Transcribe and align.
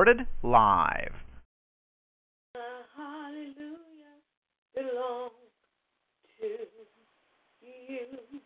Recorded 0.00 0.26
live. 0.42 1.12
hallelujah 2.96 4.16
belongs 4.74 5.32
to 6.40 6.46
you. 7.60 8.40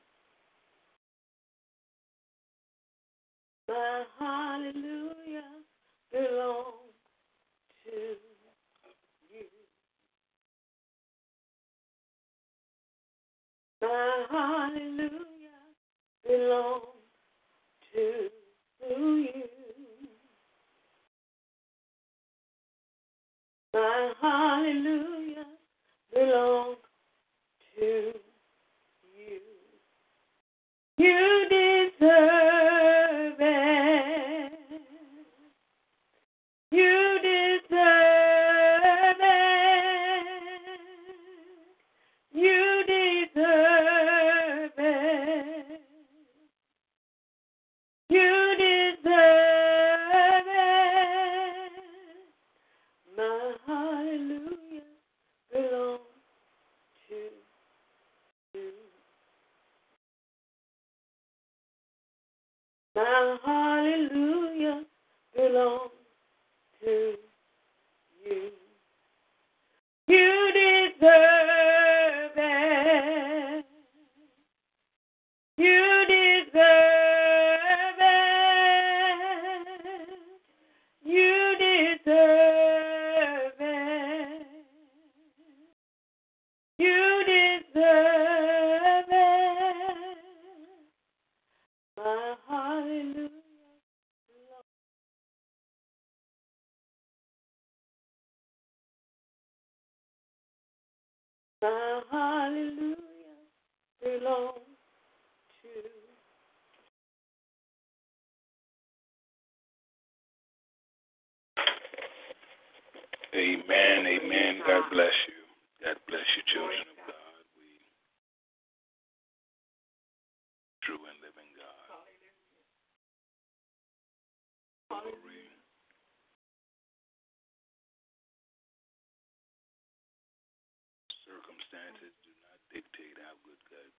Circumstances 131.75 132.15
do 132.23 132.31
not 132.39 132.59
dictate 132.71 133.19
how 133.19 133.35
good 133.43 133.59
God 133.67 133.91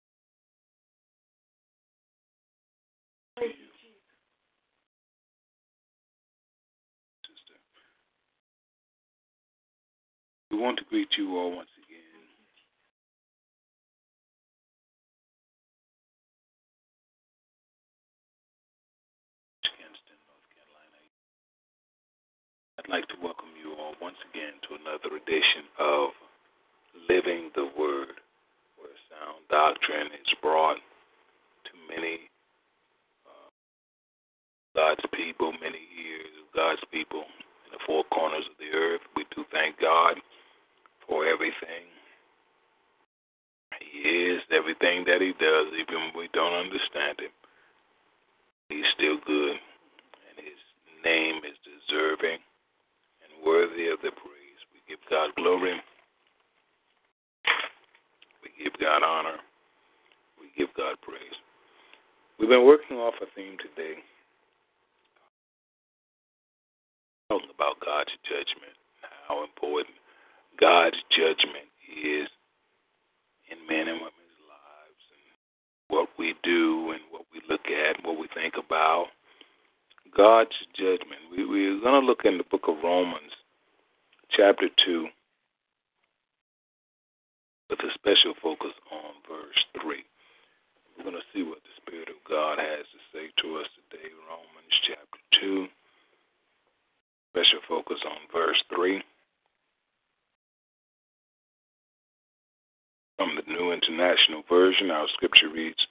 Thank 3.36 3.52
you, 3.60 3.68
sister. 7.28 7.60
We 10.52 10.58
want 10.58 10.80
to 10.80 10.86
greet 10.88 11.12
you 11.20 11.36
all 11.36 11.52
once 11.52 11.68
again. 11.84 12.24
Kinston, 19.68 20.16
North 20.32 20.48
Carolina. 20.56 21.04
I'd 22.80 22.88
like 22.88 23.04
to 23.12 23.20
welcome 23.20 23.52
you 23.60 23.76
all 23.76 24.00
once 24.00 24.16
again 24.32 24.64
to 24.64 24.80
another 24.80 25.20
edition 25.20 25.68
of 25.76 26.16
Living 27.10 27.52
the 27.56 27.70
Word, 27.78 28.18
where 28.78 28.96
sound 29.12 29.44
doctrine 29.50 30.08
is 30.16 30.34
brought 30.42 30.78
to 30.78 31.72
many 31.92 32.18
uh, 33.28 33.50
God's 34.76 35.06
people, 35.14 35.52
many 35.62 35.84
ears 36.02 36.34
of 36.42 36.48
God's 36.56 36.82
people 36.92 37.24
in 37.68 37.70
the 37.74 37.82
four 37.86 38.04
corners 38.10 38.46
of 38.50 38.58
the 38.58 38.76
earth. 38.76 39.02
We 39.16 39.26
do 39.36 39.46
thank 39.52 39.80
God 39.80 40.18
for 41.08 41.28
everything. 41.28 41.86
He 43.80 44.34
is 44.34 44.42
everything 44.52 45.04
that 45.06 45.22
He 45.22 45.34
does, 45.38 45.68
even 45.76 46.10
when 46.10 46.16
we 46.18 46.30
don't 46.34 46.54
understand 46.54 47.20
Him. 47.20 47.34
He's 48.70 48.88
still 48.96 49.20
good, 49.26 49.58
and 49.60 50.36
His 50.42 50.62
name 51.04 51.44
is 51.46 51.58
deserving 51.62 52.40
and 53.22 53.32
worthy 53.46 53.88
of 53.94 54.00
the 54.02 54.12
praise. 54.16 54.62
We 54.74 54.82
give 54.88 55.00
God 55.10 55.30
glory. 55.36 55.78
Give 58.58 58.74
God 58.80 59.04
honor. 59.04 59.38
We 60.40 60.48
give 60.58 60.74
God 60.76 60.96
praise. 61.02 61.36
We've 62.40 62.50
been 62.50 62.66
working 62.66 62.98
off 62.98 63.16
a 63.22 63.28
theme 63.36 63.58
today, 63.58 64.00
talking 67.30 67.50
about 67.54 67.80
God's 67.80 68.12
judgment, 68.28 68.76
how 69.28 69.44
important 69.44 69.96
God's 70.60 70.98
judgment 71.12 71.72
is 71.88 72.28
in 73.52 73.60
men 73.68 73.88
and 73.88 74.00
women's 74.04 74.40
lives, 74.48 75.04
and 75.16 75.28
what 75.88 76.10
we 76.20 76.36
do 76.44 76.92
and 76.92 77.02
what 77.12 77.24
we 77.34 77.42
look 77.48 77.68
at, 77.68 77.98
and 77.98 78.06
what 78.06 78.20
we 78.20 78.28
think 78.34 78.56
about. 78.60 79.08
God's 80.16 80.56
judgment. 80.78 81.32
We, 81.32 81.46
we're 81.46 81.80
going 81.82 82.02
to 82.02 82.06
look 82.06 82.26
in 82.26 82.38
the 82.38 82.46
book 82.52 82.68
of 82.68 82.84
Romans, 82.84 83.32
chapter 84.32 84.68
2, 84.86 85.08
with 87.70 87.80
a 87.80 87.92
special 87.94 88.34
focus 88.42 88.74
on 88.92 89.14
verse 89.28 89.62
3. 89.82 90.04
We're 90.98 91.04
going 91.04 91.16
to 91.16 91.30
see 91.34 91.44
what 91.44 91.60
the 91.64 91.76
Spirit 91.82 92.10
of 92.10 92.16
God 92.30 92.60
has 92.60 92.86
to 92.94 93.00
say 93.12 93.28
to 93.42 93.58
us 93.58 93.68
today. 93.90 94.10
Romans 94.30 94.76
chapter 94.88 95.20
2, 95.42 95.68
special 97.34 97.60
focus 97.68 98.00
on 98.06 98.18
verse 98.32 98.62
3. 98.74 99.02
From 103.18 103.36
the 103.36 103.52
New 103.52 103.72
International 103.72 104.44
Version, 104.48 104.92
our 104.92 105.08
scripture 105.14 105.50
reads 105.50 105.88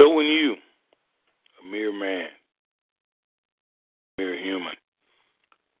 So 0.00 0.14
when 0.14 0.26
you, 0.26 0.54
a 1.60 1.70
mere 1.70 1.92
man, 1.92 2.28
mere 4.18 4.38
human, 4.38 4.74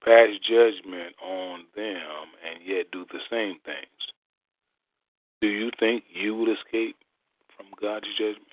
pass 0.04 0.28
judgment 0.48 1.14
on 1.22 1.64
them 1.76 2.26
and 2.44 2.66
yet 2.66 2.86
do 2.92 3.04
the 3.12 3.20
same 3.30 3.56
things, 3.64 4.00
do 5.40 5.48
you 5.48 5.70
think 5.78 6.04
you 6.12 6.34
would 6.34 6.48
escape 6.50 6.96
from 7.56 7.66
God's 7.80 8.06
judgment? 8.18 8.46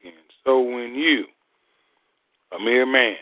Again, 0.00 0.12
So 0.44 0.60
when 0.60 0.94
you, 0.94 1.24
a 2.52 2.58
mere 2.62 2.86
man, 2.86 3.16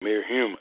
mere 0.00 0.26
human, 0.26 0.56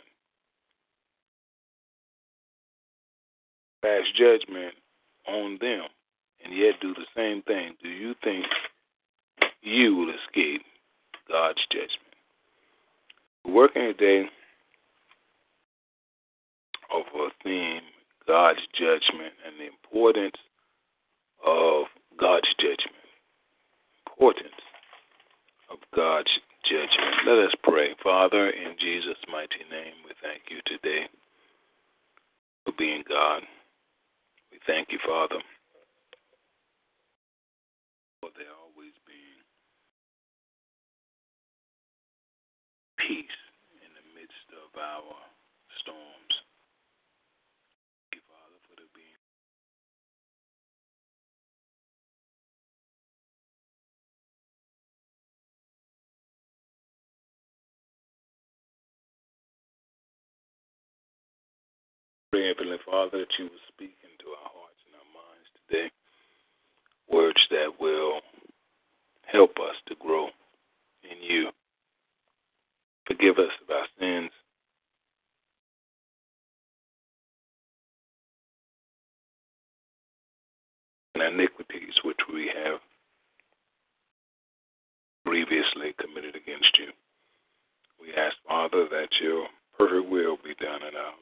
pass 3.82 4.04
judgment 4.18 4.74
on 5.28 5.58
them 5.62 5.84
and 6.44 6.56
yet 6.56 6.76
do 6.82 6.94
the 6.94 7.06
same 7.16 7.42
thing, 7.44 7.74
do 7.82 7.90
you 7.90 8.14
think 8.24 8.46
you 9.62 9.96
will 9.96 10.10
escape 10.10 10.64
God's 11.30 11.62
judgment? 11.72 11.92
Working 13.46 13.94
today 13.98 14.30
over 16.94 17.28
a 17.28 17.32
theme, 17.44 17.82
God's 18.28 18.60
judgment 18.76 19.34
and 19.48 19.56
the 19.58 19.68
importance 19.72 20.36
of 21.46 21.86
God's 22.20 22.50
judgment. 22.60 23.08
Importance 24.12 24.60
of 25.72 25.80
God's 25.96 26.32
judgment. 26.68 27.24
Let 27.26 27.40
us 27.48 27.56
pray. 27.64 27.96
Father, 28.04 28.50
in 28.50 28.76
Jesus' 28.80 29.22
mighty 29.32 29.64
name, 29.72 29.96
we 30.04 30.12
thank 30.22 30.52
you 30.52 30.60
today 30.68 31.08
for 32.66 32.74
being 32.78 33.04
God. 33.08 33.44
We 34.52 34.60
thank 34.68 34.92
you, 34.92 35.00
Father, 35.08 35.40
for 38.20 38.30
there 38.36 38.52
always 38.60 38.92
being 39.08 39.40
peace 43.00 43.40
in 43.80 43.92
the 43.96 44.04
midst 44.20 44.52
of 44.52 44.76
our 44.76 45.07
Father, 63.08 63.20
that 63.20 63.40
you 63.40 63.46
will 63.46 63.68
speak 63.70 63.96
into 64.04 64.32
our 64.32 64.52
hearts 64.52 64.82
and 64.86 64.96
our 64.96 65.12
minds 65.16 65.48
today 65.70 65.92
words 67.10 67.40
that 67.52 67.80
will 67.80 68.20
help 69.26 69.52
us 69.52 69.76
to 69.88 69.96
grow 69.96 70.26
in 71.04 71.24
you. 71.24 71.50
Forgive 73.06 73.38
us 73.38 73.52
of 73.64 73.70
our 73.70 73.88
sins. 74.00 74.32
And 81.16 81.34
iniquities 81.34 81.94
which 82.04 82.20
we 82.34 82.52
have 82.54 82.80
grievously 85.26 85.96
committed 86.00 86.36
against 86.36 86.78
you. 86.78 86.92
We 88.02 88.14
ask, 88.14 88.36
Father, 88.48 88.86
that 88.92 89.10
your 89.22 89.48
perfect 89.80 90.10
will 90.12 90.38
be 90.44 90.56
done 90.60 90.82
in 90.82 90.96
our 90.96 91.14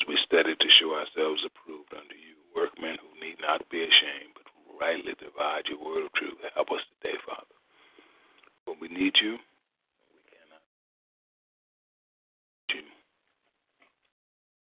as 0.00 0.08
we 0.08 0.16
study 0.24 0.54
to 0.54 0.68
show 0.80 0.94
ourselves 0.94 1.44
approved 1.44 1.92
unto 1.92 2.14
you, 2.16 2.36
workmen 2.56 2.96
who 3.00 3.20
need 3.20 3.36
not 3.40 3.68
be 3.70 3.82
ashamed, 3.82 4.32
but 4.34 4.46
rightly 4.80 5.12
divide 5.20 5.68
your 5.68 5.82
word 5.84 6.06
of 6.06 6.12
truth. 6.14 6.38
Help 6.54 6.70
us 6.72 6.80
today, 7.00 7.16
Father. 7.26 7.56
When 8.64 8.76
we 8.80 8.88
need 8.88 9.12
you, 9.20 9.36
we 9.36 10.20
cannot 10.30 10.64
you. 12.72 12.82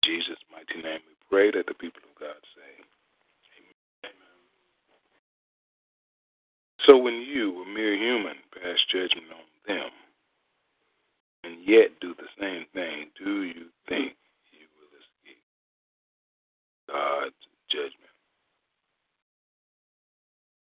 Jesus' 0.03 0.39
mighty 0.51 0.81
name 0.81 1.01
we 1.07 1.15
pray 1.29 1.51
that 1.51 1.67
the 1.67 1.73
people 1.73 2.01
of 2.07 2.19
God 2.19 2.39
say, 2.55 2.71
Amen. 4.05 4.15
So 6.85 6.97
when 6.97 7.15
you, 7.21 7.63
a 7.63 7.65
mere 7.67 7.95
human, 7.95 8.37
pass 8.53 8.79
judgment 8.91 9.27
on 9.31 9.47
them, 9.67 9.89
and 11.43 11.57
yet 11.67 11.99
do 11.99 12.15
the 12.15 12.29
same 12.39 12.65
thing, 12.73 13.09
do 13.17 13.43
you 13.43 13.67
think 13.89 14.15
God's 16.87 17.35
judgment? 17.69 17.93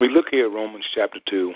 We 0.00 0.08
look 0.08 0.26
here 0.30 0.46
at 0.46 0.52
Romans 0.52 0.84
chapter 0.94 1.18
2. 1.28 1.52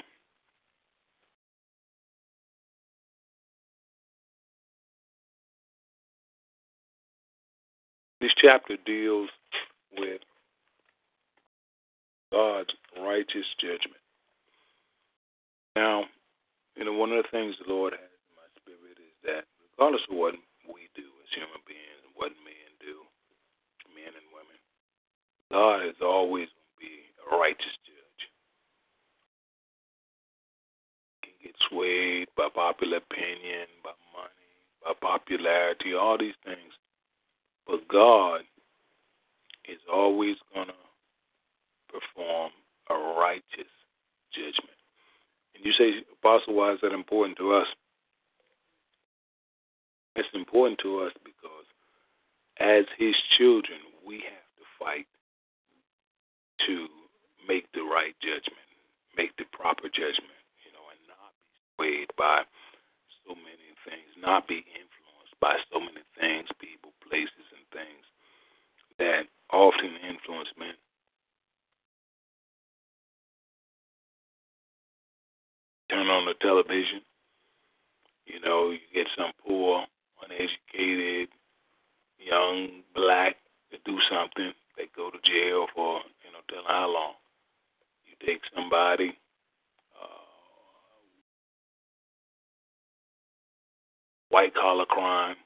This 8.21 8.33
chapter 8.41 8.77
deals 8.87 9.31
with 9.99 10.21
God's 12.33 12.71
righteous 13.01 13.47
judgment. 13.61 13.99
Now, 15.75 16.05
you 16.77 16.85
know, 16.85 16.93
one 16.93 17.11
of 17.13 17.23
the 17.23 17.29
things 17.31 17.55
the 17.59 17.73
Lord 17.73 17.93
has 17.93 18.01
in 18.01 18.33
my 18.39 18.49
spirit 18.61 18.99
is 18.99 19.17
that 19.25 19.45
regardless 19.59 20.03
of 20.09 20.17
what 20.17 20.35
we 20.67 20.89
do 20.95 21.03
as 21.03 21.31
human 21.35 21.61
beings 21.67 22.03
what 22.23 22.31
men 22.47 22.71
do, 22.79 23.03
men 23.91 24.15
and 24.15 24.29
women, 24.31 24.55
God 25.53 25.85
is 25.85 26.01
always 26.01 26.49
going 26.49 26.73
to 26.73 26.81
be 26.81 26.97
a 27.31 27.37
righteous 27.37 27.77
judge. 27.85 28.23
He 31.21 31.29
can 31.29 31.37
get 31.45 31.55
swayed 31.69 32.29
by 32.37 32.49
popular 32.55 32.97
opinion, 32.97 33.69
by 33.85 33.93
money, 34.17 34.49
by 34.83 34.93
popularity, 34.99 35.93
all 35.93 36.17
these 36.17 36.39
things. 36.43 36.73
But 37.67 37.87
God 37.87 38.41
is 39.69 39.79
always 39.93 40.37
going 40.55 40.69
to 40.69 40.75
perform 41.93 42.51
a 42.89 42.95
righteous 43.21 43.71
judgment. 44.33 44.79
And 45.55 45.65
you 45.65 45.73
say, 45.73 46.03
Apostle, 46.19 46.55
why 46.55 46.73
is 46.73 46.79
that 46.83 46.95
important 46.95 47.37
to 47.39 47.53
us? 47.53 47.67
It's 50.17 50.29
important 50.35 50.81
to 50.83 51.01
us 51.01 51.13
because 51.23 51.67
as 52.59 52.85
His 52.99 53.15
children, 53.37 53.79
we 54.07 54.15
have 54.17 54.49
to 54.57 54.65
fight 54.79 55.07
to 56.67 56.89
make 57.49 57.67
the 57.73 57.83
right 57.83 58.15
judgment, 58.23 58.67
make 59.17 59.37
the 59.37 59.45
proper 59.53 59.89
judgment, 59.89 60.39
you 60.65 60.71
know, 60.73 60.87
and 60.91 61.03
not 61.09 61.33
be 61.43 61.53
swayed 61.77 62.11
by 62.17 62.43
so 63.25 63.35
many 63.35 63.71
things, 63.85 64.09
not 64.19 64.47
be 64.49 64.65
influenced 64.73 65.37
by 65.41 65.57
so 65.73 65.81
many 65.81 66.03
things, 66.19 66.49
people, 66.61 66.93
places, 67.09 67.47
and 67.51 67.65
things 67.73 68.05
that 68.99 69.27
often 69.51 69.97
influence 70.07 70.49
men. 70.59 70.75
Turn 75.91 76.07
on 76.09 76.25
the 76.25 76.35
television, 76.41 77.03
you 78.27 78.41
know, 78.41 78.71
you 78.71 78.79
get 78.95 79.07
some 79.17 79.33
poor, 79.47 79.85
uneducated, 80.25 81.29
young 82.19 82.83
black 82.95 83.37
to 83.71 83.79
do 83.85 83.99
something, 84.11 84.53
they 84.77 84.89
go 84.97 85.11
to 85.11 85.19
jail 85.21 85.67
for, 85.75 86.01
you 86.63 86.69
how 86.69 86.93
long. 86.93 87.13
You 88.05 88.27
take 88.27 88.41
somebody, 88.55 89.19
uh, 90.01 90.27
white 94.29 94.55
collar 94.55 94.87
crime, 94.87 95.37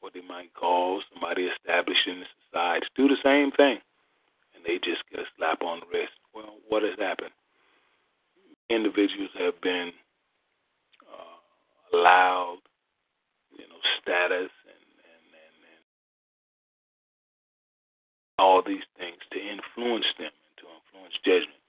what 0.00 0.14
they 0.14 0.22
might 0.26 0.52
call 0.54 1.02
somebody 1.12 1.44
established 1.44 2.06
in 2.06 2.24
society, 2.50 2.86
do 2.96 3.08
the 3.08 3.16
same 3.22 3.50
thing, 3.52 3.78
and 4.54 4.64
they 4.64 4.76
just 4.76 5.02
get 5.10 5.20
a 5.20 5.24
slap 5.36 5.62
on 5.62 5.80
the 5.80 5.86
wrist. 5.92 6.12
Well, 6.34 6.56
what 6.68 6.82
has 6.82 6.98
happened? 6.98 7.30
Individuals 8.70 9.30
have 9.38 9.60
been 9.62 9.92
uh, 11.06 11.96
allowed, 11.96 12.58
you 13.52 13.66
know, 13.68 13.80
status 14.00 14.50
all 18.40 18.62
these 18.64 18.88
things 18.96 19.20
to 19.32 19.38
influence 19.38 20.06
them 20.16 20.32
and 20.32 20.54
to 20.56 20.64
influence 20.64 21.14
judgment. 21.24 21.60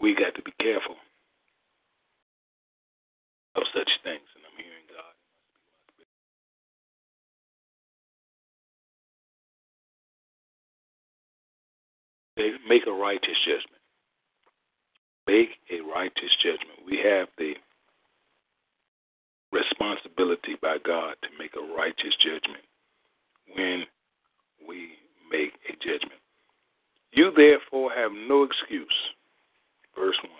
We 0.00 0.14
got 0.14 0.34
to 0.36 0.42
be 0.42 0.52
careful 0.60 0.96
of 3.56 3.62
such 3.72 3.88
things, 4.04 4.28
and 4.36 4.44
I'm 4.44 4.60
hearing 4.60 4.84
God. 4.92 5.16
Make 12.68 12.86
a 12.86 12.92
righteous 12.92 13.36
judgment. 13.44 13.80
Make 15.26 15.56
a 15.72 15.80
righteous 15.80 16.34
judgment. 16.42 16.84
We 16.86 16.98
have 17.04 17.28
the 17.38 17.54
responsibility 19.52 20.56
by 20.60 20.76
God 20.84 21.16
to 21.22 21.28
make 21.38 21.52
a 21.56 21.74
righteous 21.74 22.14
judgment 22.20 22.64
when 23.54 23.84
we 24.66 24.99
make 25.30 25.52
a 25.68 25.72
judgment. 25.72 26.20
You 27.12 27.32
therefore 27.36 27.90
have 27.92 28.12
no 28.12 28.44
excuse, 28.44 28.88
verse 29.96 30.16
1, 30.22 30.30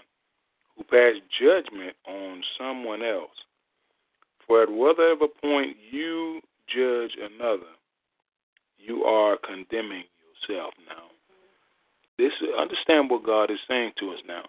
who 0.76 0.84
pass 0.84 1.20
judgment 1.40 1.96
on 2.06 2.42
someone 2.58 3.02
else. 3.02 3.30
For 4.46 4.62
at 4.62 4.70
whatever 4.70 5.26
point 5.28 5.76
you 5.90 6.40
judge 6.68 7.16
another, 7.20 7.70
you 8.78 9.04
are 9.04 9.36
condemning 9.36 10.04
yourself 10.48 10.74
now. 10.88 11.04
This 12.18 12.32
understand 12.58 13.10
what 13.10 13.24
God 13.24 13.50
is 13.50 13.58
saying 13.68 13.92
to 13.98 14.10
us 14.10 14.18
now. 14.26 14.44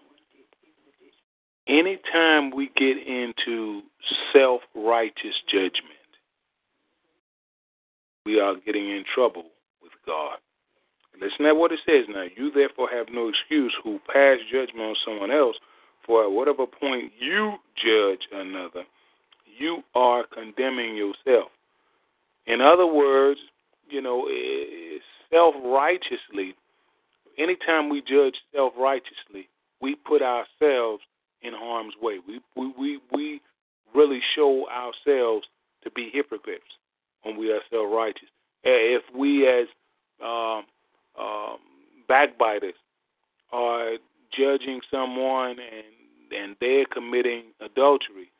anytime 1.66 2.50
we 2.50 2.70
get 2.76 2.96
into 2.98 3.82
self 4.32 4.60
righteous 4.74 5.34
judgment, 5.48 6.10
we 8.26 8.40
are 8.40 8.56
getting 8.64 8.88
in 8.90 9.04
trouble 9.14 9.46
God. 10.06 10.38
Listen 11.20 11.44
to 11.44 11.54
what 11.54 11.72
it 11.72 11.80
says 11.86 12.06
now. 12.08 12.24
You 12.36 12.50
therefore 12.50 12.88
have 12.92 13.06
no 13.12 13.28
excuse 13.28 13.74
who 13.84 14.00
pass 14.12 14.38
judgment 14.50 14.80
on 14.80 14.96
someone 15.04 15.30
else, 15.30 15.56
for 16.06 16.24
at 16.24 16.30
whatever 16.30 16.66
point 16.66 17.12
you 17.18 17.54
judge 17.76 18.26
another, 18.32 18.84
you 19.58 19.82
are 19.94 20.24
condemning 20.26 20.96
yourself. 20.96 21.50
In 22.46 22.60
other 22.60 22.86
words, 22.86 23.38
you 23.88 24.00
know, 24.00 24.28
self 25.30 25.54
righteously, 25.64 26.54
anytime 27.38 27.88
we 27.88 28.00
judge 28.00 28.34
self 28.54 28.72
righteously, 28.76 29.48
we 29.80 29.94
put 29.94 30.22
ourselves 30.22 31.02
in 31.42 31.52
harm's 31.54 31.94
way. 32.00 32.18
We, 32.26 32.40
we, 32.56 32.72
we, 32.78 33.00
we 33.12 33.40
really 33.94 34.20
show 34.34 34.66
ourselves 34.68 35.46
to 35.84 35.90
be 35.90 36.10
hypocrites 36.12 36.64
when 37.22 37.36
we 37.36 37.52
are 37.52 37.60
self 37.70 37.92
righteous. 37.92 38.28
If 38.64 39.02
we, 39.14 39.46
as 39.46 39.66
um, 40.22 40.64
um, 41.18 41.58
backbiters, 42.08 42.74
are 43.52 43.96
judging 44.36 44.80
someone 44.90 45.56
and 45.58 45.84
and 46.34 46.56
they're 46.60 46.86
committing 46.86 47.44
adultery, 47.60 48.30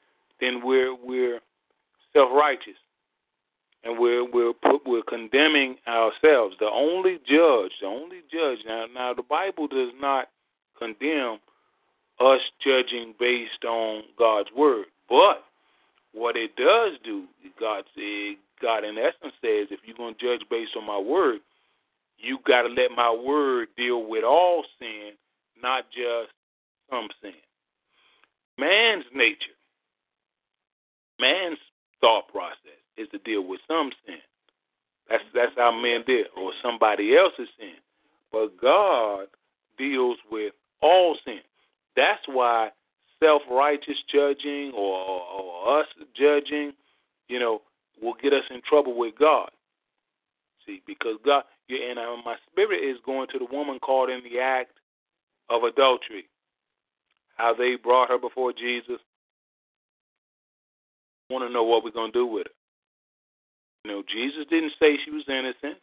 then 0.41 0.63
we're 0.65 0.95
we're 0.95 1.41
self 2.13 2.31
righteous 2.33 2.77
and 3.85 3.99
we're 3.99 4.25
we're 4.25 4.53
put, 4.53 4.87
we're 4.87 5.03
condemning 5.03 5.77
ourselves. 5.87 6.57
The 6.59 6.71
only 6.73 7.19
judge, 7.29 7.73
the 7.81 7.87
only 7.87 8.21
judge. 8.33 8.59
Now, 8.67 8.87
now 8.93 9.15
the 9.15 9.23
Bible 9.23 9.69
does 9.69 9.91
not 10.01 10.29
condemn 10.79 11.39
us 12.21 12.41
judging 12.65 13.15
based 13.19 13.65
on 13.65 14.03
God's 14.19 14.49
word, 14.57 14.87
but 15.09 15.45
what 16.13 16.37
it 16.37 16.57
does 16.57 16.93
do, 17.05 17.25
God 17.59 17.85
God 18.61 18.85
in 18.85 18.97
essence 18.97 19.35
says, 19.41 19.69
if 19.71 19.81
you're 19.85 19.97
going 19.97 20.15
to 20.15 20.21
judge 20.21 20.47
based 20.49 20.73
on 20.77 20.87
my 20.87 20.99
word, 20.99 21.41
you 22.23 22.39
got 22.47 22.63
to 22.63 22.69
let 22.69 22.93
my 22.97 23.13
word 23.13 23.69
deal 23.77 24.07
with 24.07 24.25
all 24.25 24.65
sin, 24.79 25.13
not 25.61 25.85
just 25.91 26.33
some 26.91 27.09
sin. 27.21 27.33
Man's 28.59 29.05
nature, 29.15 29.59
man's 31.21 31.59
thought 32.01 32.29
process 32.29 32.79
is 32.97 33.09
to 33.11 33.19
deal 33.19 33.47
with 33.47 33.61
some 33.67 33.91
sin. 34.07 34.19
That's 35.09 35.25
that's 35.35 35.53
how 35.57 35.73
men 35.73 36.05
did, 36.07 36.27
or 36.37 36.53
somebody 36.63 37.17
else's 37.17 37.49
sin. 37.59 37.75
But 38.31 38.57
God 38.61 39.27
deals 39.77 40.19
with 40.31 40.53
all 40.81 41.17
sin. 41.25 41.41
That's 41.97 42.23
why 42.27 42.71
self 43.21 43.43
righteous 43.51 43.97
judging 44.13 44.73
or, 44.75 44.97
or 44.97 45.81
us 45.81 45.87
judging, 46.15 46.73
you 47.29 47.39
know, 47.39 47.63
will 48.01 48.15
get 48.23 48.33
us 48.33 48.45
in 48.51 48.61
trouble 48.69 48.97
with 48.97 49.15
God. 49.19 49.51
See, 50.67 50.83
because 50.87 51.17
God, 51.25 51.45
yeah, 51.69 51.91
and 51.91 51.99
uh, 51.99 52.17
my 52.25 52.37
spirit 52.51 52.85
is 52.85 52.99
going 53.05 53.29
to 53.33 53.39
the 53.39 53.47
woman 53.51 53.79
caught 53.81 54.11
in 54.11 54.23
the 54.23 54.39
act 54.41 54.73
of 55.51 55.65
adultery. 55.65 56.29
How 57.37 57.55
they 57.55 57.77
brought 57.77 58.11
her 58.11 58.19
before 58.19 58.53
Jesus. 58.53 59.01
I 61.31 61.35
Want 61.35 61.49
to 61.49 61.53
know 61.53 61.65
what 61.65 61.83
we're 61.83 61.91
going 61.91 62.13
to 62.13 62.19
do 62.19 62.27
with 62.27 62.47
her. 62.47 62.53
You 63.85 63.91
know, 63.91 64.03
Jesus 64.07 64.45
didn't 64.49 64.73
say 64.79 64.99
she 65.05 65.11
was 65.11 65.25
innocent. 65.29 65.79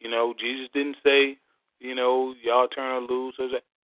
You 0.00 0.10
know, 0.10 0.34
Jesus 0.38 0.68
didn't 0.74 0.96
say, 1.02 1.38
you 1.80 1.94
know, 1.94 2.34
y'all 2.42 2.68
turn 2.68 3.02
her 3.02 3.14
loose. 3.14 3.36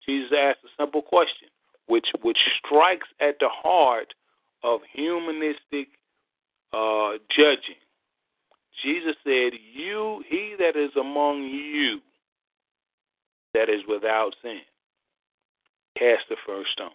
Jesus 0.06 0.32
asked 0.36 0.60
a 0.64 0.82
simple 0.82 1.02
question, 1.02 1.48
which 1.86 2.08
which 2.22 2.38
strikes 2.64 3.08
at 3.20 3.38
the 3.40 3.48
heart 3.50 4.14
of 4.62 4.80
humanistic 4.92 5.88
uh, 6.72 7.12
judging. 7.28 7.80
Jesus 8.82 9.16
said, 9.24 9.52
"You, 9.72 10.22
he 10.28 10.54
that 10.58 10.76
is 10.76 10.90
among 10.96 11.42
you, 11.44 12.00
that 13.54 13.68
is 13.68 13.82
without 13.88 14.34
sin, 14.42 14.60
cast 15.98 16.28
the 16.28 16.36
first 16.46 16.70
stone." 16.72 16.94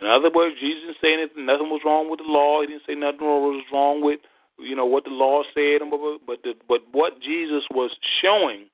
In 0.00 0.06
other 0.06 0.30
words, 0.30 0.56
Jesus 0.60 0.82
didn't 0.82 1.00
say 1.00 1.12
anything. 1.14 1.46
Nothing 1.46 1.70
was 1.70 1.80
wrong 1.84 2.10
with 2.10 2.18
the 2.18 2.28
law. 2.28 2.60
He 2.60 2.66
didn't 2.66 2.82
say 2.86 2.94
nothing 2.94 3.20
was 3.20 3.64
wrong 3.72 4.02
with 4.02 4.20
you 4.58 4.74
know 4.76 4.86
what 4.86 5.04
the 5.04 5.10
law 5.10 5.42
said, 5.54 5.80
but 6.26 6.42
the, 6.42 6.54
but 6.68 6.80
what 6.92 7.20
Jesus 7.20 7.64
was 7.70 7.90
showing 8.22 8.66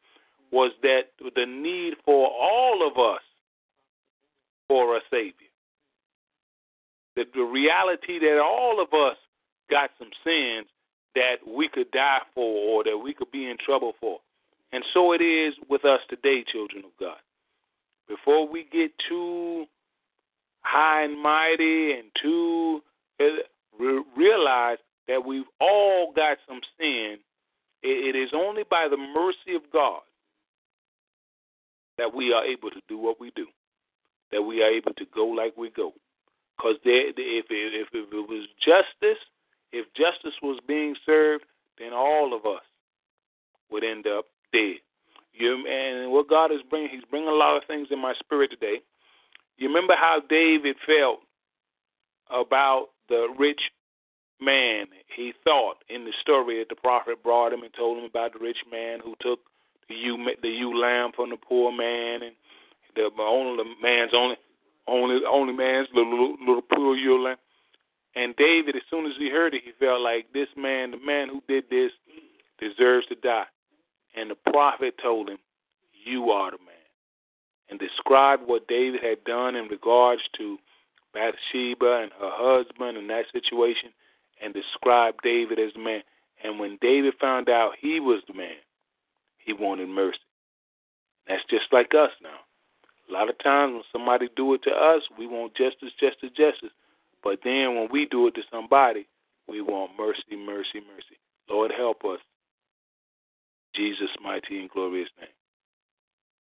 was 0.50 0.72
that 0.82 1.10
the 1.18 1.46
need 1.46 1.94
for 2.04 2.28
all 2.28 2.86
of 2.86 2.98
us 2.98 3.22
for 4.68 4.96
a 4.96 5.00
savior. 5.10 5.48
That 7.16 7.32
the 7.34 7.42
reality 7.42 8.18
that 8.20 8.40
all 8.40 8.80
of 8.80 8.92
us 8.92 9.16
got 9.70 9.90
some 9.98 10.10
sins 10.24 10.66
that 11.14 11.36
we 11.46 11.68
could 11.68 11.90
die 11.90 12.20
for 12.34 12.42
or 12.44 12.84
that 12.84 12.98
we 12.98 13.12
could 13.12 13.30
be 13.30 13.48
in 13.50 13.56
trouble 13.58 13.94
for. 14.00 14.18
And 14.72 14.84
so 14.94 15.12
it 15.12 15.20
is 15.20 15.54
with 15.68 15.84
us 15.84 16.00
today, 16.08 16.44
children 16.50 16.84
of 16.84 16.90
God. 16.98 17.18
Before 18.08 18.48
we 18.48 18.66
get 18.72 18.92
too 19.08 19.66
high 20.62 21.04
and 21.04 21.20
mighty 21.20 21.92
and 21.92 22.04
too 22.20 22.82
uh, 23.20 23.24
realize 24.16 24.78
that 25.08 25.24
we've 25.24 25.44
all 25.60 26.12
got 26.14 26.38
some 26.48 26.60
sin, 26.78 27.18
it 27.82 28.14
is 28.14 28.30
only 28.32 28.62
by 28.68 28.86
the 28.88 28.96
mercy 28.96 29.56
of 29.56 29.62
God 29.72 30.00
that 31.98 32.14
we 32.14 32.32
are 32.32 32.44
able 32.44 32.70
to 32.70 32.80
do 32.88 32.96
what 32.96 33.20
we 33.20 33.32
do, 33.34 33.46
that 34.30 34.42
we 34.42 34.62
are 34.62 34.70
able 34.70 34.94
to 34.94 35.04
go 35.14 35.26
like 35.26 35.56
we 35.56 35.70
go. 35.70 35.92
Because 36.56 36.76
if, 36.84 37.14
if, 37.18 37.46
if 37.50 37.88
it 37.92 38.28
was 38.28 38.46
justice, 38.60 39.22
if 39.72 39.86
justice 39.94 40.36
was 40.42 40.60
being 40.66 40.94
served, 41.04 41.44
then 41.78 41.92
all 41.92 42.34
of 42.34 42.44
us 42.46 42.62
would 43.70 43.84
end 43.84 44.06
up 44.06 44.26
dead. 44.52 44.76
You, 45.32 45.64
and 45.66 46.12
what 46.12 46.28
God 46.28 46.52
is 46.52 46.60
bringing, 46.68 46.90
He's 46.90 47.08
bringing 47.10 47.28
a 47.28 47.32
lot 47.32 47.56
of 47.56 47.62
things 47.66 47.88
in 47.90 47.98
my 47.98 48.12
spirit 48.18 48.50
today. 48.50 48.82
You 49.56 49.68
remember 49.68 49.94
how 49.96 50.20
David 50.28 50.76
felt 50.86 51.20
about 52.30 52.88
the 53.08 53.28
rich 53.38 53.60
man. 54.40 54.86
He 55.14 55.32
thought 55.44 55.76
in 55.88 56.04
the 56.04 56.12
story 56.20 56.58
that 56.58 56.68
the 56.68 56.80
prophet 56.80 57.22
brought 57.22 57.52
him 57.52 57.62
and 57.62 57.72
told 57.74 57.98
him 57.98 58.04
about 58.04 58.32
the 58.32 58.40
rich 58.40 58.58
man 58.70 58.98
who 59.02 59.14
took 59.20 59.40
the 59.88 59.94
ewe, 59.94 60.18
the 60.42 60.48
ewe 60.48 60.78
lamb 60.78 61.12
from 61.14 61.30
the 61.30 61.36
poor 61.36 61.70
man 61.72 62.22
and 62.22 62.34
the 62.94 63.08
only 63.20 63.64
man's 63.82 64.12
only 64.14 64.36
only 64.88 65.20
only 65.30 65.52
man's 65.52 65.88
little 65.94 66.10
little, 66.10 66.36
little 66.40 66.62
poor 66.62 66.96
ewe 66.96 67.22
lamb. 67.22 67.36
And 68.14 68.36
David, 68.36 68.76
as 68.76 68.82
soon 68.90 69.06
as 69.06 69.16
he 69.18 69.30
heard 69.30 69.54
it, 69.54 69.62
he 69.64 69.72
felt 69.72 70.02
like 70.02 70.32
this 70.32 70.48
man, 70.56 70.90
the 70.90 70.98
man 70.98 71.28
who 71.28 71.42
did 71.48 71.64
this, 71.70 71.92
deserves 72.58 73.06
to 73.06 73.14
die. 73.14 73.46
And 74.14 74.30
the 74.30 74.34
prophet 74.34 74.98
told 74.98 75.30
him, 75.30 75.38
"You 76.04 76.30
are 76.30 76.50
the 76.50 76.58
man," 76.58 76.88
and 77.68 77.78
described 77.78 78.46
what 78.46 78.68
David 78.68 79.02
had 79.02 79.24
done 79.24 79.56
in 79.56 79.68
regards 79.68 80.22
to 80.36 80.58
Bathsheba 81.14 82.02
and 82.02 82.12
her 82.12 82.30
husband 82.30 82.98
and 82.98 83.08
that 83.08 83.30
situation 83.32 83.92
and 84.40 84.52
described 84.52 85.20
David 85.22 85.58
as 85.58 85.72
the 85.72 85.78
man. 85.78 86.02
And 86.42 86.58
when 86.58 86.76
David 86.82 87.14
found 87.18 87.48
out 87.48 87.76
he 87.78 88.00
was 88.00 88.22
the 88.26 88.34
man, 88.34 88.56
he 89.38 89.52
wanted 89.52 89.88
mercy. 89.88 90.18
That's 91.26 91.44
just 91.44 91.72
like 91.72 91.94
us 91.94 92.10
now. 92.20 92.40
A 93.08 93.12
lot 93.12 93.30
of 93.30 93.38
times 93.38 93.74
when 93.74 93.84
somebody 93.92 94.28
do 94.36 94.52
it 94.54 94.62
to 94.64 94.70
us, 94.70 95.02
we 95.16 95.26
want 95.26 95.54
justice, 95.54 95.92
justice, 95.94 96.30
justice. 96.36 96.72
But 97.22 97.40
then 97.44 97.76
when 97.76 97.88
we 97.92 98.06
do 98.10 98.26
it 98.26 98.34
to 98.34 98.42
somebody, 98.50 99.06
we 99.48 99.60
want 99.60 99.92
mercy, 99.98 100.36
mercy, 100.36 100.80
mercy. 100.80 101.18
Lord 101.48 101.70
help 101.76 102.04
us. 102.04 102.18
Jesus' 103.74 104.10
mighty 104.22 104.60
and 104.60 104.70
glorious 104.70 105.08
name. 105.18 105.28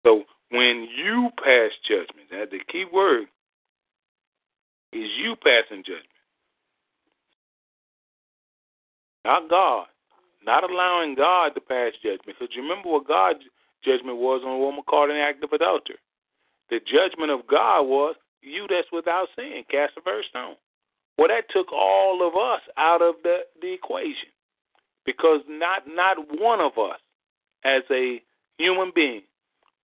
So 0.05 0.25
when 0.51 0.89
you 0.97 1.31
pass 1.39 1.71
judgment, 1.89 2.29
that 2.31 2.51
the 2.51 2.61
key 2.71 2.85
word 2.93 3.27
is 4.93 5.09
you 5.23 5.35
passing 5.37 5.83
judgment. 5.85 6.15
not 9.25 9.49
God, 9.49 9.87
not 10.45 10.69
allowing 10.69 11.15
God 11.15 11.55
to 11.55 11.61
pass 11.61 11.93
judgment. 12.03 12.37
Because 12.39 12.55
you 12.55 12.63
remember 12.63 12.91
what 12.91 13.09
God's 13.09 13.41
judgment 13.85 14.19
was 14.19 14.43
on 14.45 14.53
a 14.53 14.59
woman 14.59 14.83
caught 14.87 15.11
in 15.11 15.17
the 15.17 15.23
act 15.23 15.43
of 15.43 15.53
adultery. 15.53 15.97
The 16.71 16.81
judgment 16.81 17.31
of 17.31 17.47
God 17.47 17.83
was 17.83 18.17
you 18.45 18.67
that's 18.69 18.89
without 18.93 19.29
sin, 19.37 19.65
cast 19.71 19.95
the 19.95 20.03
first 20.03 20.29
stone. 20.29 20.57
Well, 21.17 21.29
that 21.29 21.51
took 21.51 21.73
all 21.73 22.27
of 22.27 22.35
us 22.35 22.61
out 22.77 23.03
of 23.03 23.17
the, 23.23 23.41
the 23.61 23.73
equation 23.73 24.29
because 25.07 25.41
not 25.49 25.83
not 25.89 26.17
one 26.41 26.61
of 26.61 26.73
us 26.79 26.99
as 27.65 27.83
a 27.91 28.23
human 28.59 28.93
being 28.95 29.23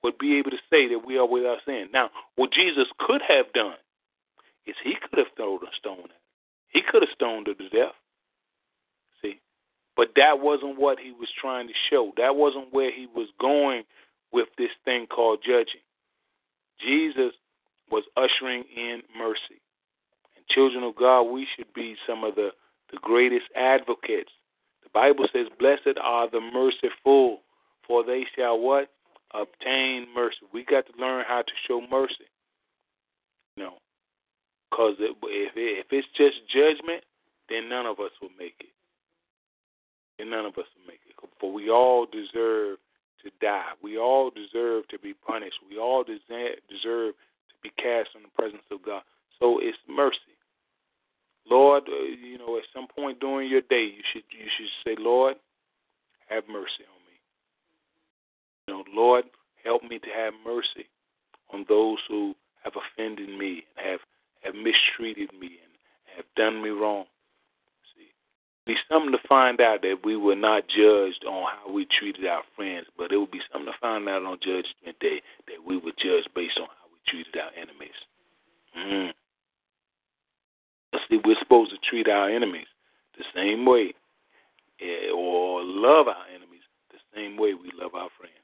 would 0.02 0.18
be 0.18 0.38
able 0.38 0.50
to 0.50 0.58
say 0.70 0.88
that 0.88 1.06
we 1.06 1.18
are 1.18 1.26
without 1.26 1.58
sin. 1.66 1.88
Now, 1.92 2.10
what 2.36 2.52
Jesus 2.52 2.86
could 2.98 3.20
have 3.26 3.52
done 3.52 3.76
is 4.66 4.74
he 4.82 4.94
could 4.94 5.18
have 5.18 5.34
thrown 5.36 5.58
a 5.62 5.76
stone 5.78 5.98
at 6.04 6.10
her. 6.10 6.16
He 6.68 6.82
could 6.82 7.02
have 7.02 7.10
stoned 7.14 7.48
her 7.48 7.54
to 7.54 7.68
death. 7.68 7.94
See? 9.20 9.40
But 9.96 10.12
that 10.16 10.40
wasn't 10.40 10.78
what 10.78 10.98
he 10.98 11.12
was 11.12 11.28
trying 11.40 11.68
to 11.68 11.74
show. 11.90 12.12
That 12.16 12.36
wasn't 12.36 12.72
where 12.72 12.90
he 12.90 13.06
was 13.14 13.28
going 13.40 13.82
with 14.32 14.48
this 14.56 14.70
thing 14.84 15.06
called 15.06 15.40
judging. 15.44 15.82
Jesus 16.80 17.32
was 17.90 18.04
ushering 18.16 18.64
in 18.76 19.02
mercy. 19.16 19.60
And 20.36 20.46
children 20.48 20.84
of 20.84 20.96
God, 20.96 21.22
we 21.22 21.46
should 21.56 21.72
be 21.74 21.96
some 22.06 22.24
of 22.24 22.34
the, 22.34 22.50
the 22.90 22.98
greatest 23.02 23.46
advocates. 23.56 24.30
The 24.82 24.90
Bible 24.92 25.26
says, 25.32 25.46
Blessed 25.58 25.98
are 26.02 26.30
the 26.30 26.40
merciful, 26.40 27.40
for 27.86 28.04
they 28.04 28.24
shall 28.36 28.58
what? 28.58 28.88
Obtain 29.32 30.06
mercy. 30.14 30.38
We 30.52 30.64
got 30.64 30.86
to 30.86 30.92
learn 31.00 31.24
how 31.26 31.42
to 31.42 31.52
show 31.68 31.80
mercy. 31.90 32.30
You 33.56 33.64
know, 33.64 33.74
because 34.70 34.94
if, 34.98 35.16
if 35.22 35.86
it's 35.90 36.08
just 36.16 36.36
judgment, 36.52 37.04
then 37.48 37.68
none 37.68 37.86
of 37.86 38.00
us 38.00 38.10
will 38.22 38.34
make 38.38 38.56
it. 38.60 38.72
And 40.18 40.30
none 40.30 40.46
of 40.46 40.52
us 40.52 40.66
will 40.76 40.86
make 40.86 41.00
it. 41.08 41.16
For 41.40 41.52
we 41.52 41.70
all 41.70 42.06
deserve 42.06 42.78
to 43.24 43.30
die. 43.40 43.72
We 43.82 43.98
all 43.98 44.30
deserve 44.30 44.88
to 44.88 44.98
be 44.98 45.14
punished. 45.14 45.56
We 45.68 45.78
all 45.78 46.04
deserve 46.04 47.14
be 47.62 47.70
cast 47.76 48.10
in 48.14 48.22
the 48.22 48.34
presence 48.36 48.64
of 48.70 48.82
God. 48.82 49.02
So 49.38 49.58
it's 49.60 49.78
mercy. 49.88 50.36
Lord, 51.48 51.84
uh, 51.88 52.04
you 52.04 52.38
know, 52.38 52.56
at 52.56 52.64
some 52.74 52.86
point 52.86 53.20
during 53.20 53.48
your 53.48 53.62
day, 53.62 53.84
you 53.84 54.02
should 54.12 54.24
you 54.30 54.46
should 54.56 54.70
say, 54.84 54.94
Lord, 54.98 55.36
have 56.28 56.44
mercy 56.48 56.84
on 56.86 57.00
me. 57.06 57.16
You 58.68 58.74
know, 58.74 58.84
Lord, 58.94 59.24
help 59.64 59.82
me 59.82 59.98
to 59.98 60.10
have 60.14 60.32
mercy 60.44 60.88
on 61.52 61.66
those 61.68 61.98
who 62.08 62.34
have 62.62 62.74
offended 62.76 63.28
me 63.28 63.64
and 63.76 63.86
have 63.86 64.00
have 64.42 64.54
mistreated 64.54 65.32
me 65.38 65.58
and 65.60 65.72
have 66.16 66.24
done 66.36 66.62
me 66.62 66.70
wrong. 66.70 67.04
See, 67.96 68.12
be 68.66 68.76
something 68.88 69.12
to 69.12 69.28
find 69.28 69.60
out 69.60 69.82
that 69.82 70.04
we 70.04 70.16
were 70.16 70.36
not 70.36 70.68
judged 70.68 71.24
on 71.26 71.46
how 71.50 71.72
we 71.72 71.86
treated 71.98 72.26
our 72.26 72.42
friends, 72.56 72.86
but 72.96 73.12
it 73.12 73.16
would 73.16 73.30
be 73.30 73.42
something 73.52 73.72
to 73.72 73.78
find 73.80 74.08
out 74.08 74.24
on 74.24 74.38
Judgment 74.38 74.98
Day 75.00 75.20
that 75.48 75.64
we 75.66 75.76
were 75.76 75.92
judged 75.98 76.28
based 76.34 76.58
on 76.58 76.68
how 76.68 76.86
we 76.92 76.98
treated 77.08 77.36
our 77.36 77.50
enemies. 77.56 77.98
Mm. 78.78 79.12
See, 81.08 81.20
we're 81.24 81.36
supposed 81.38 81.70
to 81.70 81.78
treat 81.88 81.99
our 82.10 82.30
enemies 82.30 82.66
the 83.16 83.24
same 83.34 83.64
way, 83.64 83.94
eh, 84.80 85.10
or 85.14 85.62
love 85.62 86.08
our 86.08 86.26
enemies 86.34 86.62
the 86.90 86.98
same 87.14 87.36
way 87.36 87.54
we 87.54 87.70
love 87.78 87.94
our 87.94 88.10
friends 88.18 88.34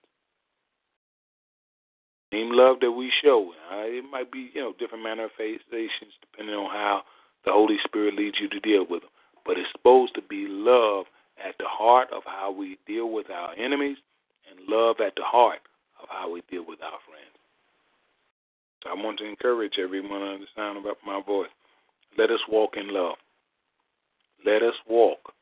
same 2.32 2.50
love 2.52 2.80
that 2.80 2.92
we 2.92 3.12
show. 3.22 3.52
Uh, 3.72 3.84
it 3.86 4.04
might 4.10 4.30
be, 4.30 4.50
you 4.52 4.60
know, 4.60 4.74
different 4.78 5.04
manifestations 5.04 6.12
depending 6.20 6.54
on 6.54 6.70
how 6.70 7.02
the 7.44 7.52
Holy 7.52 7.76
Spirit 7.84 8.14
leads 8.14 8.38
you 8.40 8.48
to 8.48 8.60
deal 8.60 8.84
with 8.88 9.02
them. 9.02 9.10
But 9.44 9.58
it's 9.58 9.70
supposed 9.72 10.14
to 10.16 10.22
be 10.22 10.46
love 10.48 11.06
at 11.42 11.56
the 11.58 11.66
heart 11.68 12.08
of 12.12 12.22
how 12.26 12.50
we 12.50 12.78
deal 12.86 13.10
with 13.10 13.30
our 13.30 13.54
enemies 13.54 13.98
and 14.50 14.68
love 14.68 14.96
at 15.04 15.14
the 15.16 15.22
heart 15.22 15.60
of 16.02 16.08
how 16.08 16.30
we 16.30 16.42
deal 16.50 16.64
with 16.66 16.82
our 16.82 16.98
friends. 17.06 17.36
So 18.82 18.90
I 18.90 18.94
want 18.94 19.18
to 19.18 19.28
encourage 19.28 19.74
everyone 19.78 20.22
under 20.22 20.38
the 20.38 20.46
sound 20.54 20.78
of 20.78 20.84
my 21.06 21.22
voice. 21.24 21.50
Let 22.18 22.30
us 22.30 22.40
walk 22.48 22.76
in 22.76 22.92
love. 22.92 23.16
Let 24.44 24.62
us 24.62 24.74
walk 24.88 25.32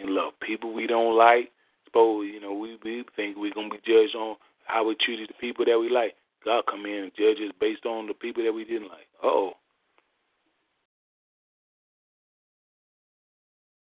in 0.00 0.14
love. 0.14 0.32
People 0.40 0.72
we 0.72 0.86
don't 0.86 1.16
like, 1.16 1.50
suppose, 1.88 2.28
you 2.32 2.40
know, 2.40 2.52
we, 2.52 2.78
we 2.84 3.04
think 3.16 3.36
we're 3.36 3.52
to 3.52 3.70
be 3.70 3.76
judged 3.86 4.14
on 4.14 4.36
how 4.64 4.86
we 4.86 4.94
treated 5.04 5.28
the 5.28 5.34
people 5.40 5.64
that 5.64 5.78
we 5.78 5.88
like. 5.88 6.14
God 6.44 6.64
come 6.70 6.86
in 6.86 7.04
and 7.04 7.12
judge 7.18 7.38
us 7.44 7.52
based 7.60 7.84
on 7.86 8.06
the 8.06 8.14
people 8.14 8.44
that 8.44 8.52
we 8.52 8.64
didn't 8.64 8.88
like. 8.88 9.08
oh. 9.22 9.52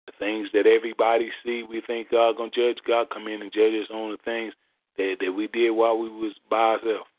The 0.08 0.14
things 0.20 0.50
that 0.54 0.68
everybody 0.68 1.30
see, 1.46 1.64
we 1.68 1.82
think 1.88 2.12
God 2.12 2.38
gonna 2.38 2.52
judge. 2.52 2.78
God 2.86 3.08
come 3.10 3.28
in 3.28 3.42
and 3.42 3.52
judge 3.52 3.74
us 3.74 3.90
on 3.92 4.12
the 4.12 4.18
things 4.24 4.54
that 4.98 5.16
that 5.22 5.32
we 5.32 5.48
did 5.48 5.72
while 5.72 5.98
we 5.98 6.10
was 6.10 6.34
by 6.50 6.58
ourselves. 6.76 7.10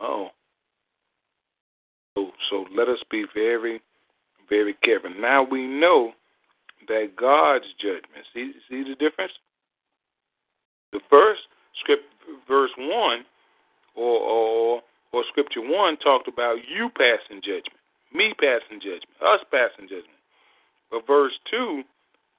oh. 0.00 0.28
So 2.16 2.30
so 2.48 2.64
let 2.74 2.88
us 2.88 2.98
be 3.10 3.26
very, 3.34 3.82
very 4.48 4.74
careful. 4.82 5.10
Now 5.18 5.42
we 5.42 5.66
know 5.66 6.12
that 6.88 7.10
God's 7.16 7.66
judgment. 7.80 8.24
See 8.32 8.52
see 8.70 8.84
the 8.84 8.94
difference? 8.94 9.32
The 10.92 11.00
first 11.10 11.42
script 11.80 12.04
verse 12.48 12.70
one 12.78 13.24
or 13.94 14.20
or 14.20 14.82
or 15.12 15.24
scripture 15.28 15.60
one 15.62 15.96
talked 15.96 16.28
about 16.28 16.58
you 16.68 16.90
passing 16.90 17.40
judgment, 17.42 17.80
me 18.12 18.34
passing 18.38 18.80
judgment, 18.80 19.16
us 19.24 19.40
passing 19.50 19.88
judgment. 19.88 20.20
But 20.90 21.06
verse 21.06 21.32
two 21.50 21.82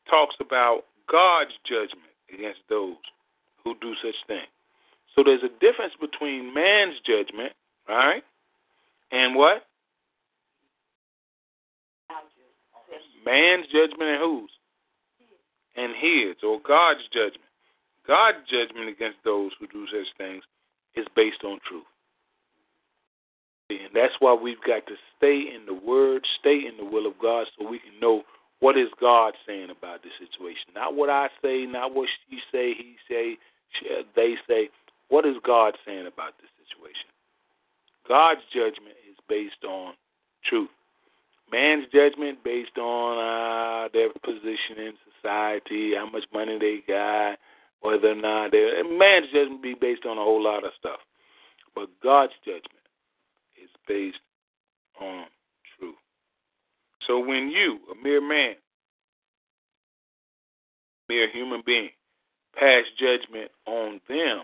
talks 0.10 0.36
about 0.39 0.83
God's 1.12 1.51
judgment 1.65 2.12
against 2.33 2.60
those 2.69 2.95
who 3.63 3.75
do 3.81 3.93
such 4.03 4.15
things. 4.27 4.47
So 5.15 5.23
there's 5.23 5.43
a 5.43 5.60
difference 5.60 5.93
between 5.99 6.53
man's 6.53 6.95
judgment, 7.05 7.53
right? 7.88 8.23
And 9.12 9.36
what? 9.36 9.65
Man's 13.25 13.65
judgment 13.67 14.10
and 14.10 14.21
whose? 14.21 14.49
And 15.75 15.93
his, 15.95 16.36
or 16.43 16.60
God's 16.62 17.01
judgment. 17.12 17.46
God's 18.07 18.37
judgment 18.49 18.89
against 18.89 19.17
those 19.23 19.51
who 19.59 19.67
do 19.67 19.85
such 19.87 20.07
things 20.17 20.43
is 20.95 21.05
based 21.15 21.43
on 21.43 21.59
truth. 21.67 21.83
And 23.69 23.91
that's 23.93 24.13
why 24.19 24.33
we've 24.33 24.61
got 24.65 24.87
to 24.87 24.95
stay 25.17 25.43
in 25.53 25.65
the 25.65 25.73
Word, 25.73 26.25
stay 26.39 26.65
in 26.65 26.77
the 26.77 26.85
will 26.85 27.05
of 27.05 27.19
God, 27.21 27.47
so 27.57 27.67
we 27.67 27.79
can 27.79 27.99
know 28.01 28.23
what 28.59 28.77
is 28.77 28.87
God 28.99 29.33
saying 29.45 29.69
about 29.69 30.03
the 30.03 30.09
situation. 30.17 30.71
Not 30.73 30.95
what 30.95 31.09
I 31.09 31.27
say, 31.43 31.65
not 31.65 31.93
what 31.93 32.07
she 32.29 32.39
say, 32.51 32.73
he 32.73 32.95
say, 33.09 33.37
she, 33.73 33.85
they 34.15 34.35
say. 34.47 34.69
What 35.09 35.25
is 35.25 35.35
God 35.45 35.77
saying 35.85 36.07
about 36.07 36.33
this 36.39 36.49
situation? 36.63 37.07
God's 38.07 38.41
judgment 38.53 38.95
is 39.09 39.17
based 39.27 39.63
on 39.67 39.93
truth. 40.43 40.69
Man's 41.51 41.85
judgment 41.93 42.43
based 42.43 42.77
on 42.77 43.17
uh, 43.17 43.89
their 43.93 44.09
position 44.09 44.79
in 44.79 44.93
society, 45.15 45.93
how 45.95 46.09
much 46.09 46.23
money 46.33 46.57
they 46.59 46.83
got, 46.87 47.37
whether 47.81 48.11
or 48.11 48.15
not 48.15 48.51
they 48.51 48.81
man's 48.83 49.27
judgment 49.31 49.61
be 49.61 49.75
based 49.79 50.05
on 50.05 50.17
a 50.17 50.23
whole 50.23 50.43
lot 50.43 50.65
of 50.65 50.71
stuff. 50.77 50.99
But 51.75 51.89
God's 52.01 52.33
judgment 52.43 52.85
is 53.61 53.69
based 53.87 54.17
on 54.99 55.25
truth. 55.77 55.95
So 57.05 57.19
when 57.19 57.49
you, 57.49 57.79
a 57.91 58.03
mere 58.03 58.21
man, 58.21 58.55
mere 61.07 61.29
human 61.29 61.61
being, 61.65 61.89
pass 62.57 62.83
judgment 62.99 63.51
on 63.65 64.01
them 64.09 64.41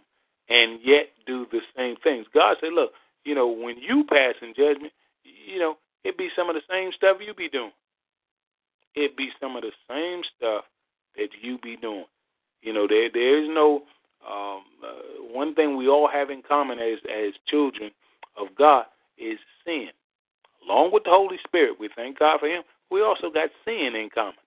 and 0.50 0.80
yet 0.84 1.10
do 1.26 1.48
the 1.52 1.62
same 1.76 1.96
things, 2.04 2.28
God 2.34 2.58
said, 2.62 2.74
look, 2.74 2.92
you 3.26 3.34
know, 3.36 3.48
when 3.48 3.78
you 3.78 4.06
pass 4.10 4.36
in 4.42 4.54
judgment, 4.56 4.94
you 5.24 5.60
know, 5.60 5.78
it 6.04 6.18
be 6.18 6.30
some 6.36 6.50
of 6.50 6.56
the 6.56 6.62
same 6.70 6.92
stuff 6.96 7.18
you 7.26 7.34
be 7.34 7.50
doing. 7.50 7.72
It 8.96 9.18
be 9.18 9.30
some 9.42 9.56
of 9.56 9.64
the 9.64 9.72
same 9.90 10.22
stuff 10.38 10.66
that 11.18 11.30
you 11.42 11.58
be 11.58 11.78
doing. 11.78 12.06
You 12.64 12.72
know, 12.72 12.88
there 12.88 13.10
there 13.14 13.44
is 13.44 13.50
no 13.50 13.84
um, 14.26 14.64
uh, 14.82 15.22
one 15.32 15.54
thing 15.54 15.76
we 15.76 15.90
all 15.90 16.08
have 16.08 16.30
in 16.30 16.42
common 16.42 16.80
as 16.80 16.98
as 17.12 17.34
children 17.46 17.92
of 18.38 18.48
God 18.58 18.86
is 19.18 19.38
sin. 19.66 19.90
Along 20.64 20.92
with 20.94 21.04
the 21.04 21.10
Holy 21.12 21.38
Spirit, 21.46 21.76
we 21.78 21.90
thank 21.94 22.20
God 22.20 22.40
for 22.40 22.48
Him. 22.48 22.64
We 22.90 23.04
also 23.04 23.30
got 23.30 23.50
sin 23.66 23.96
in 23.96 24.10
common. 24.14 24.40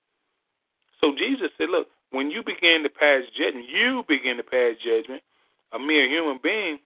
So 1.01 1.15
Jesus 1.15 1.51
said, 1.59 1.69
"Look, 1.69 1.89
when 2.11 2.31
you 2.31 2.43
begin 2.43 2.83
to 2.85 2.89
pass 2.89 3.23
judgment, 3.37 3.69
you 3.69 4.03
begin 4.09 4.39
to 4.39 4.43
pass 4.43 4.77
judgment, 4.83 5.23
a 5.73 5.79
mere 5.79 6.09
human 6.09 6.41
being, 6.43 6.79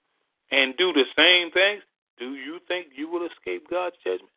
and 0.51 0.77
do 0.77 0.93
the 0.93 1.05
same 1.17 1.53
things. 1.53 1.83
Do 2.19 2.35
you 2.35 2.59
think 2.67 2.89
you 2.97 3.09
will 3.09 3.25
escape 3.25 3.71
God's 3.71 3.97
judgment? 4.03 4.33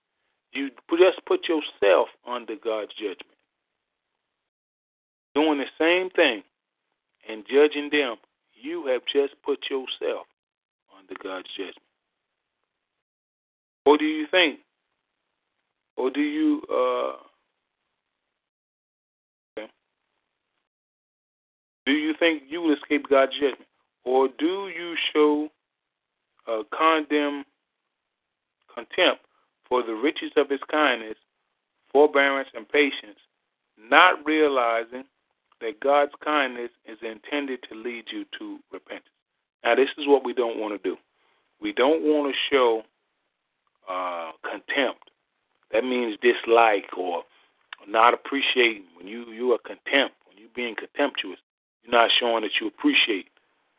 You 0.52 0.70
just 1.00 1.26
put 1.26 1.48
yourself 1.50 2.10
under 2.28 2.56
God's 2.56 2.94
judgment, 2.94 3.34
doing 5.34 5.58
the 5.58 5.74
same 5.80 6.12
thing 6.12 6.44
and 7.30 7.44
judging 7.46 7.90
them, 7.92 8.16
you 8.54 8.88
have 8.88 9.02
just 9.12 9.34
put 9.44 9.60
yourself 9.70 10.28
under 10.98 11.16
God's 11.22 11.48
judgment. 11.58 11.78
Or 13.86 13.98
do 13.98 14.06
you 14.06 14.26
think, 14.32 14.60
or 15.98 16.10
do 16.10 16.22
you, 16.22 16.62
uh, 16.70 17.16
okay. 19.60 19.70
do 21.86 21.92
you 21.92 22.14
think 22.18 22.44
you 22.48 22.62
will 22.62 22.74
escape 22.74 23.08
God's 23.10 23.34
judgment? 23.34 23.68
Or 24.06 24.28
do 24.28 24.70
you 24.70 24.96
show 25.14 25.50
uh, 26.48 26.64
condemn 26.76 27.46
contempt 28.74 29.22
for 29.68 29.84
the 29.84 29.94
riches 29.94 30.32
of 30.36 30.50
his 30.50 30.60
kindness, 30.70 31.18
forbearance, 31.92 32.50
and 32.54 32.68
patience, 32.68 33.20
not 33.78 34.26
realizing 34.26 35.04
that 35.64 35.80
God's 35.80 36.12
kindness 36.24 36.70
is 36.86 36.98
intended 37.02 37.64
to 37.70 37.76
lead 37.76 38.06
you 38.12 38.26
to 38.40 38.60
repentance. 38.72 39.10
Now, 39.64 39.76
this 39.76 39.90
is 39.98 40.08
what 40.08 40.26
we 40.26 40.34
don't 40.34 40.60
want 40.60 40.74
to 40.76 40.90
do. 40.90 40.98
We 41.62 41.72
don't 41.72 42.04
want 42.04 42.34
to 42.34 42.54
show 42.54 42.84
uh, 43.90 44.32
contempt. 44.44 45.10
That 45.72 45.84
means 45.84 46.18
dislike 46.22 46.92
or 46.98 47.24
not 47.88 48.14
appreciating. 48.14 48.84
When 48.96 49.08
you 49.08 49.32
you 49.32 49.52
are 49.54 49.58
contempt, 49.58 50.16
when 50.28 50.38
you're 50.38 50.54
being 50.56 50.76
contemptuous, 50.76 51.40
you're 51.84 51.92
not 51.92 52.12
showing 52.20 52.44
that 52.44 52.60
you 52.62 52.68
appreciate 52.68 53.28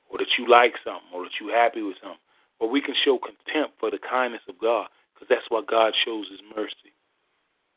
or 0.09 0.19
that 0.19 0.39
you 0.39 0.49
like 0.49 0.75
something 0.85 1.09
or 1.15 1.25
that 1.25 1.33
you're 1.41 1.55
happy 1.55 1.83
with 1.83 1.97
something. 2.01 2.19
But 2.59 2.69
we 2.69 2.81
can 2.81 2.95
show 3.05 3.19
contempt 3.19 3.79
for 3.79 3.91
the 3.91 3.99
kindness 3.99 4.43
of 4.49 4.59
God. 4.59 4.89
because 5.15 5.29
that's 5.29 5.47
why 5.49 5.63
God 5.69 5.93
shows 6.05 6.27
His 6.31 6.41
mercy. 6.57 6.93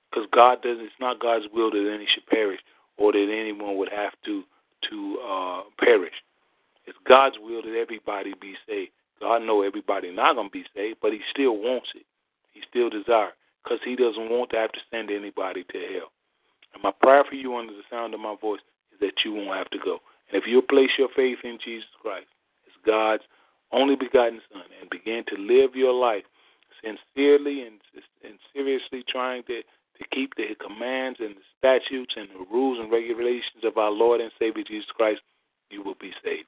Because 0.10 0.28
God 0.32 0.62
doesn't. 0.62 0.86
It's 0.86 1.02
not 1.02 1.20
God's 1.20 1.46
will 1.52 1.72
that 1.72 1.92
any 1.94 2.08
should 2.08 2.26
perish, 2.28 2.62
or 2.98 3.12
that 3.12 3.28
anyone 3.32 3.78
would 3.78 3.90
have 3.90 4.14
to 4.26 4.44
to 4.90 5.20
uh, 5.28 5.62
perish. 5.80 6.14
It's 6.86 6.98
God's 7.08 7.36
will 7.40 7.62
that 7.62 7.78
everybody 7.78 8.34
be 8.40 8.56
saved. 8.68 8.92
God 9.20 9.40
know 9.40 9.64
everybody 9.64 10.12
not 10.12 10.36
gonna 10.36 10.50
be 10.50 10.66
saved, 10.76 11.00
but 11.02 11.12
He 11.12 11.20
still 11.32 11.58
wants 11.58 11.90
it. 11.96 12.06
He 12.54 12.62
still 12.70 12.90
desires, 12.90 13.34
because 13.64 13.80
He 13.84 13.96
doesn't 13.96 14.30
want 14.30 14.52
to 14.52 14.58
have 14.58 14.72
to 14.72 14.80
send 14.92 15.10
anybody 15.12 15.64
to 15.64 15.78
hell. 15.94 16.12
And 16.74 16.84
my 16.84 16.92
prayer 16.92 17.24
for 17.28 17.36
you 17.36 17.56
under 17.56 17.74
the 17.74 17.84
sound 17.90 18.14
of 18.14 18.20
my 18.20 18.36
voice 18.40 18.62
is 18.94 19.00
that 19.00 19.26
you 19.26 19.34
won't 19.34 19.58
have 19.58 19.70
to 19.72 19.80
go. 19.80 20.00
And 20.32 20.42
if 20.42 20.48
you'll 20.48 20.62
place 20.62 20.92
your 20.98 21.10
faith 21.16 21.40
in 21.44 21.58
Jesus 21.64 21.90
Christ 22.02 22.28
as 22.68 22.74
God's 22.86 23.24
only 23.72 23.96
begotten 23.96 24.42
Son 24.52 24.64
and 24.80 24.90
begin 24.90 25.24
to 25.28 25.42
live 25.42 25.76
your 25.76 25.94
life 25.94 26.24
sincerely 26.84 27.64
and, 27.64 27.80
and 28.24 28.38
seriously 28.54 29.04
trying 29.10 29.44
to, 29.44 29.62
to 30.00 30.06
keep 30.14 30.36
the 30.36 30.56
commands 30.60 31.20
and 31.20 31.36
the 31.36 31.46
statutes 31.58 32.14
and 32.16 32.30
the 32.30 32.46
rules 32.52 32.80
and 32.80 32.92
regulations 32.92 33.64
of 33.64 33.78
our 33.78 33.92
Lord 33.92 34.22
and 34.22 34.32
Savior 34.38 34.64
Jesus 34.64 34.90
Christ, 34.96 35.22
you 35.70 35.84
will 35.84 35.98
be 36.00 36.12
saved. 36.24 36.48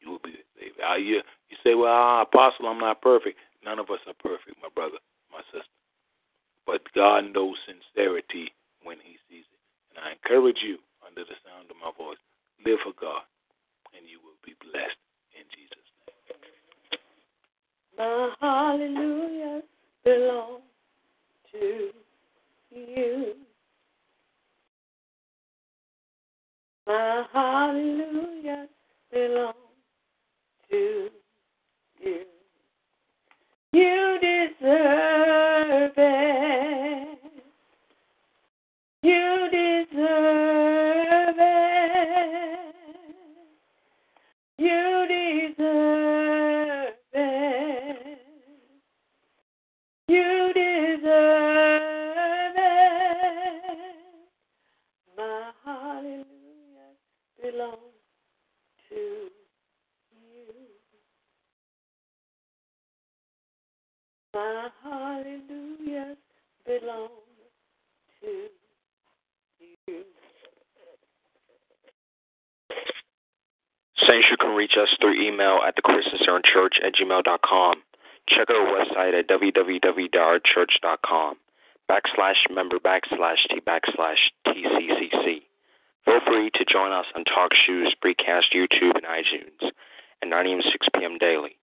You 0.00 0.10
will 0.10 0.24
be 0.24 0.34
saved. 0.58 0.76
Uh, 0.82 0.96
you, 0.96 1.22
you 1.48 1.56
say, 1.64 1.74
well, 1.74 1.92
ah, 1.92 2.22
Apostle, 2.22 2.66
I'm 2.66 2.78
not 2.78 3.02
perfect. 3.02 3.38
None 3.64 3.78
of 3.78 3.90
us 3.90 4.00
are 4.06 4.14
perfect, 4.22 4.56
my 4.62 4.68
brother, 4.74 4.98
my 5.32 5.42
sister. 5.50 5.70
But 6.66 6.82
God 6.94 7.32
knows 7.32 7.56
sincerity 7.66 8.52
when 8.82 8.98
He 9.02 9.18
sees 9.30 9.46
it. 9.46 9.60
And 9.96 10.04
I 10.04 10.12
encourage 10.12 10.58
you, 10.62 10.78
under 11.06 11.22
the 11.22 11.38
sound 11.46 11.70
of 11.70 11.76
my 11.78 11.90
voice, 11.96 12.18
live 12.64 12.78
for 12.82 12.92
God, 13.00 13.22
and 13.94 14.06
you 14.10 14.18
will 14.22 14.38
be 14.44 14.54
blessed 14.62 14.98
in 15.38 15.46
Jesus' 15.54 15.86
name. 16.06 16.10
My 64.36 64.68
you. 69.88 70.04
Saints, 74.06 74.26
you 74.30 74.36
can 74.38 74.54
reach 74.54 74.76
us 74.78 74.90
through 75.00 75.26
email 75.26 75.60
at 75.66 75.74
thechristiancenterchurch 75.76 76.84
at 76.84 76.94
gmail.com. 76.94 77.82
Check 78.28 78.50
our 78.50 78.66
website 78.66 79.18
at 79.18 79.26
www.ourchurch.com 79.28 81.36
backslash 81.90 82.50
member 82.50 82.78
backslash 82.78 83.48
t 83.48 83.60
backslash 83.66 84.30
tccc. 84.46 85.40
Feel 86.04 86.20
free 86.26 86.50
to 86.52 86.64
join 86.70 86.92
us 86.92 87.06
on 87.14 87.24
TalkShoe, 87.24 87.86
Spreecast, 87.86 88.52
YouTube, 88.54 88.96
and 88.96 89.06
iTunes 89.06 89.70
at 90.20 90.28
9 90.28 90.46
a.m. 90.46 90.60
6 90.60 90.88
p.m. 90.94 91.16
daily. 91.16 91.56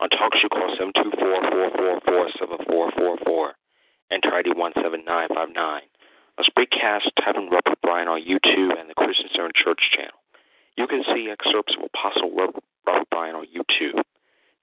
On 0.00 0.08
TalkShoe, 0.08 0.48
call 0.48 0.72
724-444-7444. 0.80 3.52
Enter 4.10 4.34
ID 4.34 4.54
17959. 4.56 5.82
On 6.38 6.44
Spreecast, 6.44 7.10
type 7.20 7.36
in 7.36 7.50
Robert 7.50 7.78
Bryan 7.82 8.08
on 8.08 8.24
YouTube 8.24 8.80
and 8.80 8.88
the 8.88 8.94
Christian 8.94 9.28
Center 9.30 9.52
Church 9.54 9.90
channel. 9.94 10.16
You 10.78 10.86
can 10.86 11.04
see 11.04 11.28
excerpts 11.30 11.74
of 11.76 11.84
Apostle 11.84 12.34
Robert, 12.34 12.64
Robert 12.86 13.10
Bryan 13.10 13.36
on 13.36 13.44
YouTube. 13.52 14.02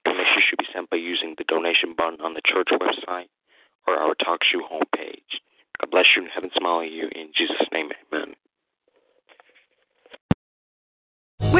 Donations 0.03 0.43
should 0.49 0.57
be 0.57 0.65
sent 0.73 0.89
by 0.89 0.97
using 0.97 1.35
the 1.37 1.43
donation 1.43 1.93
button 1.95 2.19
on 2.21 2.33
the 2.33 2.41
church 2.43 2.69
website 2.71 3.29
or 3.85 3.95
our 3.95 4.15
TalkShoe 4.15 4.63
homepage. 4.65 5.39
God 5.79 5.91
bless 5.91 6.15
you 6.15 6.23
and 6.23 6.31
heaven 6.33 6.49
smile 6.57 6.79
on 6.81 6.91
you. 6.91 7.09
In 7.13 7.31
Jesus' 7.35 7.69
name, 7.71 7.91
amen. 8.11 8.35